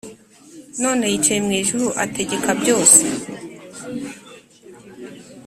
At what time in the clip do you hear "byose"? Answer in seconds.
2.61-3.01